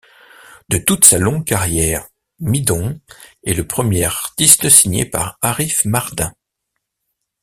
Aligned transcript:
De 0.67 0.79
toute 0.79 1.05
sa 1.05 1.19
longue 1.19 1.45
carrière, 1.45 2.07
Midón 2.39 2.99
est 3.45 3.53
le 3.53 3.67
premier 3.67 4.05
artiste 4.05 4.67
signé 4.67 5.05
par 5.05 5.37
Arif 5.43 5.85
Mardin. 5.85 6.33